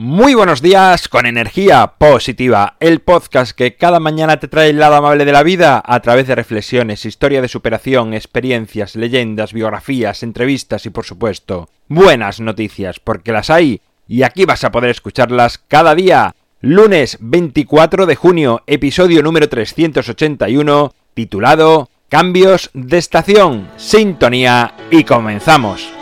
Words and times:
Muy 0.00 0.34
buenos 0.34 0.62
días 0.62 1.08
con 1.08 1.26
energía 1.26 1.94
positiva, 1.98 2.76
el 2.78 3.00
podcast 3.00 3.50
que 3.50 3.74
cada 3.74 3.98
mañana 3.98 4.38
te 4.38 4.46
trae 4.46 4.70
el 4.70 4.78
lado 4.78 4.94
amable 4.94 5.24
de 5.24 5.32
la 5.32 5.42
vida 5.42 5.82
a 5.84 5.98
través 5.98 6.28
de 6.28 6.36
reflexiones, 6.36 7.04
historia 7.04 7.42
de 7.42 7.48
superación, 7.48 8.14
experiencias, 8.14 8.94
leyendas, 8.94 9.52
biografías, 9.52 10.22
entrevistas 10.22 10.86
y 10.86 10.90
por 10.90 11.04
supuesto 11.04 11.68
buenas 11.88 12.38
noticias, 12.38 13.00
porque 13.00 13.32
las 13.32 13.50
hay 13.50 13.80
y 14.06 14.22
aquí 14.22 14.44
vas 14.44 14.62
a 14.62 14.70
poder 14.70 14.90
escucharlas 14.90 15.58
cada 15.58 15.96
día. 15.96 16.32
Lunes 16.60 17.18
24 17.20 18.06
de 18.06 18.14
junio, 18.14 18.62
episodio 18.68 19.20
número 19.24 19.48
381, 19.48 20.94
titulado 21.14 21.90
Cambios 22.08 22.70
de 22.72 22.98
estación, 22.98 23.68
sintonía 23.76 24.76
y 24.92 25.02
comenzamos. 25.02 25.97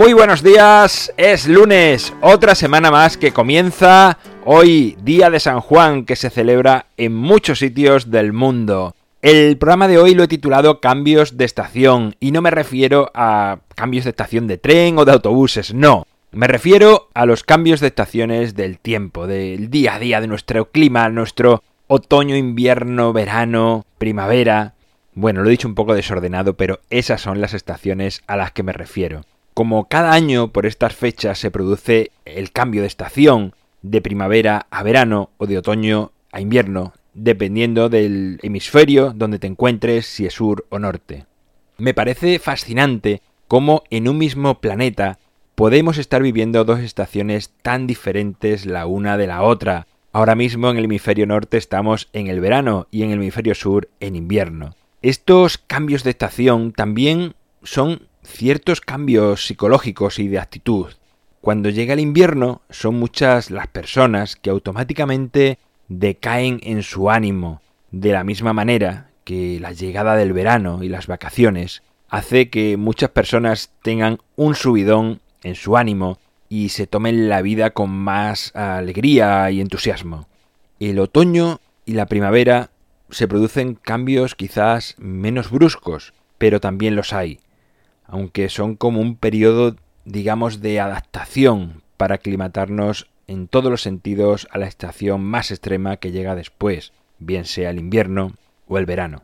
Muy 0.00 0.14
buenos 0.14 0.42
días, 0.42 1.12
es 1.18 1.46
lunes, 1.46 2.14
otra 2.22 2.54
semana 2.54 2.90
más 2.90 3.18
que 3.18 3.32
comienza 3.32 4.16
hoy, 4.46 4.96
día 5.02 5.28
de 5.28 5.38
San 5.40 5.60
Juan, 5.60 6.06
que 6.06 6.16
se 6.16 6.30
celebra 6.30 6.86
en 6.96 7.14
muchos 7.14 7.58
sitios 7.58 8.10
del 8.10 8.32
mundo. 8.32 8.94
El 9.20 9.58
programa 9.58 9.88
de 9.88 9.98
hoy 9.98 10.14
lo 10.14 10.22
he 10.22 10.28
titulado 10.28 10.80
Cambios 10.80 11.36
de 11.36 11.44
estación 11.44 12.16
y 12.18 12.30
no 12.30 12.40
me 12.40 12.50
refiero 12.50 13.10
a 13.12 13.58
cambios 13.74 14.04
de 14.04 14.10
estación 14.10 14.46
de 14.46 14.56
tren 14.56 14.96
o 14.98 15.04
de 15.04 15.12
autobuses, 15.12 15.74
no. 15.74 16.06
Me 16.32 16.46
refiero 16.46 17.10
a 17.12 17.26
los 17.26 17.44
cambios 17.44 17.80
de 17.80 17.88
estaciones 17.88 18.54
del 18.54 18.78
tiempo, 18.78 19.26
del 19.26 19.68
día 19.68 19.96
a 19.96 19.98
día, 19.98 20.22
de 20.22 20.28
nuestro 20.28 20.70
clima, 20.70 21.10
nuestro 21.10 21.62
otoño, 21.88 22.36
invierno, 22.36 23.12
verano, 23.12 23.84
primavera. 23.98 24.72
Bueno, 25.12 25.42
lo 25.42 25.48
he 25.48 25.50
dicho 25.50 25.68
un 25.68 25.74
poco 25.74 25.94
desordenado, 25.94 26.54
pero 26.54 26.80
esas 26.88 27.20
son 27.20 27.42
las 27.42 27.52
estaciones 27.52 28.22
a 28.26 28.38
las 28.38 28.52
que 28.52 28.62
me 28.62 28.72
refiero. 28.72 29.26
Como 29.54 29.88
cada 29.88 30.12
año 30.12 30.48
por 30.52 30.66
estas 30.66 30.94
fechas 30.94 31.38
se 31.38 31.50
produce 31.50 32.12
el 32.24 32.52
cambio 32.52 32.82
de 32.82 32.86
estación 32.86 33.54
de 33.82 34.00
primavera 34.00 34.66
a 34.70 34.82
verano 34.82 35.30
o 35.38 35.46
de 35.46 35.58
otoño 35.58 36.12
a 36.32 36.40
invierno, 36.40 36.92
dependiendo 37.14 37.88
del 37.88 38.38
hemisferio 38.42 39.12
donde 39.14 39.38
te 39.38 39.46
encuentres, 39.46 40.06
si 40.06 40.26
es 40.26 40.34
sur 40.34 40.66
o 40.68 40.78
norte. 40.78 41.26
Me 41.78 41.94
parece 41.94 42.38
fascinante 42.38 43.22
cómo 43.48 43.82
en 43.90 44.08
un 44.08 44.18
mismo 44.18 44.60
planeta 44.60 45.18
podemos 45.54 45.98
estar 45.98 46.22
viviendo 46.22 46.64
dos 46.64 46.80
estaciones 46.80 47.50
tan 47.62 47.86
diferentes 47.86 48.66
la 48.66 48.86
una 48.86 49.16
de 49.16 49.26
la 49.26 49.42
otra. 49.42 49.86
Ahora 50.12 50.34
mismo 50.34 50.70
en 50.70 50.76
el 50.76 50.84
hemisferio 50.84 51.26
norte 51.26 51.56
estamos 51.56 52.08
en 52.12 52.28
el 52.28 52.40
verano 52.40 52.86
y 52.90 53.02
en 53.02 53.10
el 53.10 53.18
hemisferio 53.18 53.54
sur 53.54 53.88
en 54.00 54.16
invierno. 54.16 54.74
Estos 55.02 55.58
cambios 55.58 56.04
de 56.04 56.10
estación 56.10 56.72
también 56.72 57.34
son 57.62 58.02
ciertos 58.22 58.80
cambios 58.80 59.46
psicológicos 59.46 60.18
y 60.18 60.28
de 60.28 60.38
actitud. 60.38 60.86
Cuando 61.40 61.70
llega 61.70 61.94
el 61.94 62.00
invierno 62.00 62.60
son 62.70 62.96
muchas 62.96 63.50
las 63.50 63.66
personas 63.66 64.36
que 64.36 64.50
automáticamente 64.50 65.58
decaen 65.88 66.60
en 66.62 66.82
su 66.82 67.10
ánimo, 67.10 67.62
de 67.90 68.12
la 68.12 68.24
misma 68.24 68.52
manera 68.52 69.10
que 69.24 69.58
la 69.60 69.72
llegada 69.72 70.16
del 70.16 70.32
verano 70.32 70.82
y 70.82 70.88
las 70.88 71.06
vacaciones 71.06 71.82
hace 72.08 72.50
que 72.50 72.76
muchas 72.76 73.10
personas 73.10 73.70
tengan 73.82 74.18
un 74.36 74.54
subidón 74.54 75.20
en 75.42 75.54
su 75.54 75.76
ánimo 75.76 76.18
y 76.48 76.70
se 76.70 76.86
tomen 76.86 77.28
la 77.28 77.42
vida 77.42 77.70
con 77.70 77.90
más 77.90 78.54
alegría 78.54 79.50
y 79.50 79.60
entusiasmo. 79.60 80.26
El 80.78 80.98
otoño 80.98 81.60
y 81.86 81.92
la 81.92 82.06
primavera 82.06 82.70
se 83.10 83.28
producen 83.28 83.74
cambios 83.74 84.34
quizás 84.34 84.94
menos 84.98 85.50
bruscos, 85.50 86.12
pero 86.38 86.60
también 86.60 86.96
los 86.96 87.12
hay 87.12 87.38
aunque 88.10 88.48
son 88.48 88.76
como 88.76 89.00
un 89.00 89.16
periodo, 89.16 89.76
digamos, 90.04 90.60
de 90.60 90.80
adaptación 90.80 91.82
para 91.96 92.16
aclimatarnos 92.16 93.08
en 93.26 93.46
todos 93.46 93.70
los 93.70 93.82
sentidos 93.82 94.48
a 94.50 94.58
la 94.58 94.66
estación 94.66 95.22
más 95.22 95.50
extrema 95.50 95.96
que 95.96 96.10
llega 96.10 96.34
después, 96.34 96.92
bien 97.18 97.44
sea 97.44 97.70
el 97.70 97.78
invierno 97.78 98.32
o 98.66 98.78
el 98.78 98.86
verano. 98.86 99.22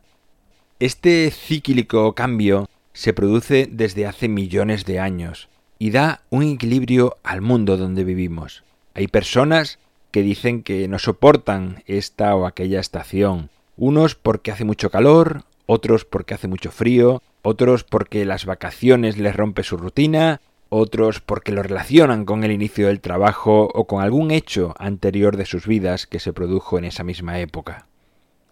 Este 0.79 1.29
cíclico 1.31 2.13
cambio 2.13 2.69
se 2.93 3.13
produce 3.13 3.67
desde 3.69 4.05
hace 4.05 4.27
millones 4.27 4.85
de 4.85 4.99
años 4.99 5.49
y 5.79 5.91
da 5.91 6.21
un 6.29 6.43
equilibrio 6.43 7.17
al 7.23 7.41
mundo 7.41 7.77
donde 7.77 8.03
vivimos. 8.03 8.63
Hay 8.93 9.07
personas 9.07 9.79
que 10.11 10.21
dicen 10.21 10.63
que 10.63 10.87
no 10.87 10.97
soportan 10.97 11.83
esta 11.85 12.35
o 12.35 12.45
aquella 12.45 12.79
estación, 12.79 13.49
unos 13.75 14.15
porque 14.15 14.51
hace 14.51 14.63
mucho 14.63 14.89
calor, 14.89 15.43
otros 15.65 16.05
porque 16.05 16.33
hace 16.33 16.47
mucho 16.47 16.71
frío, 16.71 17.21
otros 17.41 17.83
porque 17.83 18.25
las 18.25 18.45
vacaciones 18.45 19.17
les 19.17 19.35
rompe 19.35 19.63
su 19.63 19.77
rutina, 19.77 20.41
otros 20.69 21.21
porque 21.21 21.51
lo 21.51 21.63
relacionan 21.63 22.25
con 22.25 22.43
el 22.43 22.51
inicio 22.51 22.87
del 22.87 22.99
trabajo 22.99 23.69
o 23.73 23.87
con 23.87 24.01
algún 24.01 24.31
hecho 24.31 24.75
anterior 24.79 25.37
de 25.37 25.45
sus 25.45 25.67
vidas 25.67 26.07
que 26.07 26.19
se 26.19 26.33
produjo 26.33 26.77
en 26.77 26.85
esa 26.85 27.03
misma 27.03 27.39
época. 27.39 27.87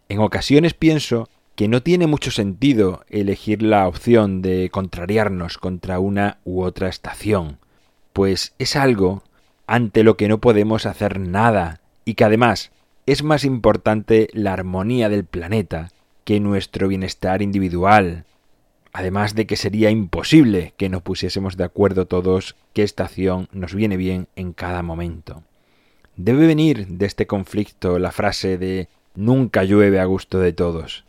En 0.07 0.19
ocasiones 0.19 0.73
pienso 0.73 1.29
que 1.55 1.67
no 1.67 1.81
tiene 1.81 2.07
mucho 2.07 2.31
sentido 2.31 3.03
elegir 3.09 3.61
la 3.61 3.87
opción 3.87 4.41
de 4.41 4.69
contrariarnos 4.69 5.57
contra 5.57 5.99
una 5.99 6.39
u 6.43 6.63
otra 6.63 6.89
estación, 6.89 7.59
pues 8.13 8.53
es 8.59 8.75
algo 8.75 9.23
ante 9.67 10.03
lo 10.03 10.15
que 10.17 10.27
no 10.27 10.39
podemos 10.39 10.85
hacer 10.85 11.19
nada 11.19 11.81
y 12.03 12.13
que 12.13 12.23
además 12.23 12.71
es 13.05 13.23
más 13.23 13.45
importante 13.45 14.29
la 14.33 14.53
armonía 14.53 15.09
del 15.09 15.25
planeta 15.25 15.91
que 16.23 16.39
nuestro 16.39 16.87
bienestar 16.87 17.41
individual, 17.41 18.25
además 18.95 19.35
de 19.35 19.45
que 19.45 19.57
sería 19.57 19.89
imposible 19.89 20.73
que 20.77 20.87
nos 20.87 21.01
pusiésemos 21.01 21.57
de 21.57 21.65
acuerdo 21.65 22.07
todos 22.07 22.55
qué 22.71 22.81
estación 22.81 23.49
nos 23.51 23.75
viene 23.75 23.97
bien 23.97 24.29
en 24.37 24.53
cada 24.53 24.83
momento. 24.83 25.43
Debe 26.15 26.47
venir 26.47 26.87
de 26.87 27.05
este 27.05 27.27
conflicto 27.27 27.99
la 27.99 28.13
frase 28.13 28.57
de 28.57 28.87
nunca 29.13 29.65
llueve 29.65 29.99
a 29.99 30.05
gusto 30.05 30.39
de 30.39 30.53
todos. 30.53 31.03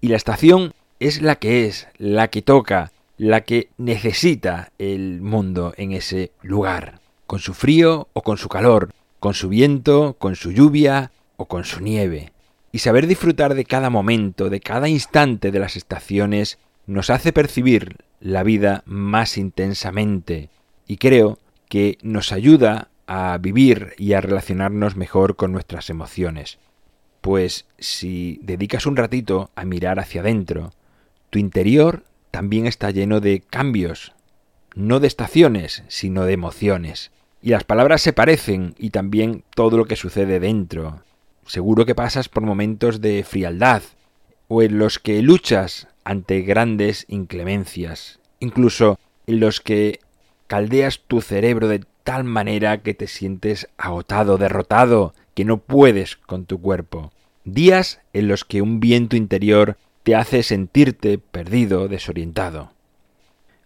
Y 0.00 0.08
la 0.08 0.16
estación 0.16 0.72
es 0.98 1.22
la 1.22 1.36
que 1.36 1.66
es, 1.66 1.86
la 1.96 2.26
que 2.26 2.42
toca, 2.42 2.90
la 3.18 3.42
que 3.42 3.68
necesita 3.78 4.72
el 4.78 5.20
mundo 5.20 5.74
en 5.76 5.92
ese 5.92 6.32
lugar, 6.42 6.98
con 7.28 7.38
su 7.38 7.54
frío 7.54 8.08
o 8.14 8.22
con 8.22 8.36
su 8.36 8.48
calor, 8.48 8.90
con 9.20 9.34
su 9.34 9.48
viento, 9.48 10.16
con 10.18 10.34
su 10.34 10.50
lluvia 10.50 11.12
o 11.36 11.46
con 11.46 11.62
su 11.62 11.80
nieve 11.80 12.32
y 12.74 12.80
saber 12.80 13.06
disfrutar 13.06 13.54
de 13.54 13.64
cada 13.64 13.88
momento, 13.88 14.50
de 14.50 14.58
cada 14.58 14.88
instante 14.88 15.52
de 15.52 15.60
las 15.60 15.76
estaciones, 15.76 16.58
nos 16.86 17.10
hace 17.10 17.32
percibir 17.32 17.98
la 18.20 18.42
vida 18.42 18.82
más 18.86 19.36
intensamente 19.38 20.50
y 20.86 20.96
creo 20.96 21.38
que 21.68 21.98
nos 22.02 22.32
ayuda 22.32 22.88
a 23.06 23.36
vivir 23.38 23.94
y 23.98 24.12
a 24.14 24.20
relacionarnos 24.20 24.96
mejor 24.96 25.36
con 25.36 25.52
nuestras 25.52 25.90
emociones. 25.90 26.58
Pues 27.20 27.66
si 27.78 28.38
dedicas 28.42 28.86
un 28.86 28.96
ratito 28.96 29.50
a 29.54 29.64
mirar 29.64 29.98
hacia 29.98 30.20
adentro, 30.20 30.72
tu 31.30 31.38
interior 31.38 32.04
también 32.30 32.66
está 32.66 32.90
lleno 32.90 33.20
de 33.20 33.40
cambios, 33.40 34.12
no 34.74 35.00
de 35.00 35.06
estaciones, 35.06 35.84
sino 35.88 36.24
de 36.24 36.32
emociones. 36.32 37.12
Y 37.42 37.50
las 37.50 37.64
palabras 37.64 38.02
se 38.02 38.12
parecen 38.12 38.74
y 38.78 38.90
también 38.90 39.44
todo 39.54 39.76
lo 39.76 39.84
que 39.84 39.96
sucede 39.96 40.40
dentro, 40.40 41.02
Seguro 41.46 41.84
que 41.84 41.94
pasas 41.94 42.28
por 42.28 42.42
momentos 42.42 43.00
de 43.00 43.22
frialdad 43.22 43.82
o 44.54 44.62
en 44.62 44.78
los 44.78 45.00
que 45.00 45.20
luchas 45.20 45.88
ante 46.04 46.42
grandes 46.42 47.06
inclemencias, 47.08 48.20
incluso 48.38 49.00
en 49.26 49.40
los 49.40 49.60
que 49.60 49.98
caldeas 50.46 51.00
tu 51.08 51.22
cerebro 51.22 51.66
de 51.66 51.84
tal 52.04 52.22
manera 52.22 52.80
que 52.80 52.94
te 52.94 53.08
sientes 53.08 53.68
agotado, 53.78 54.38
derrotado, 54.38 55.12
que 55.34 55.44
no 55.44 55.58
puedes 55.58 56.14
con 56.14 56.46
tu 56.46 56.60
cuerpo. 56.60 57.10
Días 57.44 58.00
en 58.12 58.28
los 58.28 58.44
que 58.44 58.62
un 58.62 58.78
viento 58.78 59.16
interior 59.16 59.76
te 60.04 60.14
hace 60.14 60.44
sentirte 60.44 61.18
perdido, 61.18 61.88
desorientado. 61.88 62.70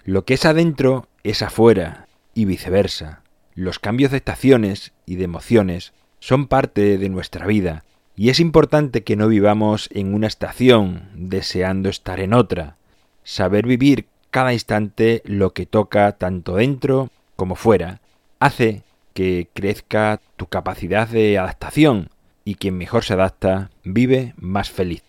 Lo 0.05 0.25
que 0.25 0.35
es 0.35 0.46
adentro 0.46 1.06
es 1.23 1.43
afuera 1.43 2.08
y 2.32 2.46
viceversa. 2.46 3.25
Los 3.55 3.79
cambios 3.79 4.11
de 4.11 4.17
estaciones 4.17 4.93
y 5.05 5.17
de 5.17 5.25
emociones 5.25 5.93
son 6.19 6.46
parte 6.46 6.96
de 6.96 7.08
nuestra 7.11 7.46
vida 7.46 7.85
y 8.19 8.31
es 8.31 8.41
importante 8.41 9.05
que 9.05 9.15
no 9.15 9.29
vivamos 9.29 9.88
en 9.93 10.12
una 10.12 10.26
estación 10.26 11.09
deseando 11.15 11.88
estar 11.88 12.19
en 12.19 12.35
otra, 12.35 12.75
saber 13.23 13.65
vivir 13.65 14.06
cada 14.31 14.53
instante 14.53 15.23
lo 15.25 15.53
que 15.53 15.67
toca 15.67 16.11
tanto 16.11 16.56
dentro 16.56 17.11
como 17.37 17.55
fuera, 17.55 18.00
hace 18.41 18.82
que 19.15 19.47
crezca 19.55 20.20
tu 20.37 20.47
capacidad 20.47 21.06
de 21.06 21.38
adaptación 21.38 22.11
y 22.44 22.56
quien 22.56 22.76
mejor 22.76 23.05
se 23.05 23.12
adapta 23.12 23.70
vive 23.85 24.35
más 24.37 24.69
feliz. 24.69 25.05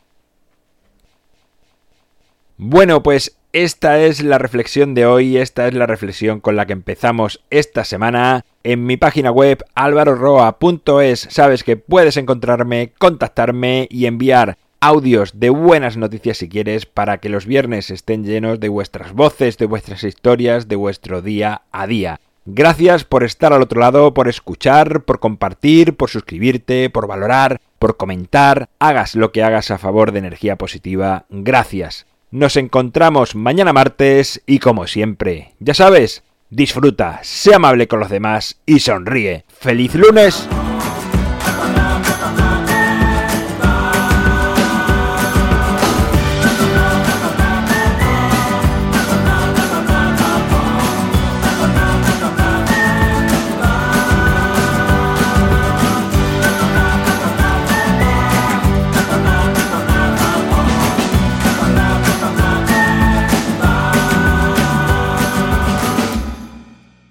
Bueno, 2.58 3.02
pues 3.02 3.36
esta 3.52 4.00
es 4.00 4.24
la 4.24 4.38
reflexión 4.38 4.94
de 4.94 5.06
hoy, 5.06 5.38
esta 5.38 5.68
es 5.68 5.74
la 5.74 5.88
reflexión 5.88 6.40
con 6.40 6.56
la 6.56 6.68
que 6.68 6.74
empezamos 6.74 7.42
esta 7.50 7.84
semana. 7.84 8.46
En 8.64 8.86
mi 8.86 8.98
página 8.98 9.32
web 9.32 9.64
alvaroroa.es 9.74 11.28
sabes 11.32 11.64
que 11.64 11.76
puedes 11.76 12.18
encontrarme, 12.18 12.92
contactarme 13.00 13.88
y 13.90 14.06
enviar 14.06 14.58
audios 14.82 15.40
de 15.40 15.50
buenas 15.50 15.98
noticias 15.98 16.38
si 16.38 16.48
quieres 16.48 16.86
para 16.86 17.18
que 17.18 17.30
los 17.30 17.46
viernes 17.46 17.90
estén 17.90 18.24
llenos 18.24 18.60
de 18.60 18.70
vuestras 18.70 19.14
voces, 19.14 19.58
de 19.58 19.66
vuestras 19.66 20.04
historias, 20.04 20.68
de 20.68 20.76
vuestro 20.76 21.22
día 21.22 21.64
a 21.72 21.88
día. 21.88 22.20
Gracias 22.46 23.04
por 23.04 23.24
estar 23.24 23.52
al 23.54 23.62
otro 23.62 23.80
lado, 23.80 24.14
por 24.14 24.28
escuchar, 24.28 25.04
por 25.04 25.20
compartir, 25.20 25.96
por 25.96 26.10
suscribirte, 26.10 26.90
por 26.90 27.08
valorar, 27.08 27.62
por 27.78 27.98
comentar. 27.98 28.70
Hagas 28.80 29.16
lo 29.16 29.32
que 29.32 29.44
hagas 29.44 29.72
a 29.72 29.78
favor 29.78 30.12
de 30.12 30.20
energía 30.20 30.56
positiva. 30.56 31.26
Gracias. 31.30 32.06
Nos 32.32 32.58
encontramos 32.58 33.34
mañana 33.34 33.74
martes 33.74 34.44
y 34.46 34.60
como 34.60 34.86
siempre, 34.86 35.56
ya 35.60 35.74
sabes, 35.74 36.22
disfruta, 36.52 37.20
sea 37.24 37.56
amable 37.56 37.88
con 37.88 38.00
los 38.00 38.12
demás 38.12 38.62
y 38.68 38.82
sonríe. 38.82 39.46
¡Feliz 39.48 39.96
lunes! 39.96 40.48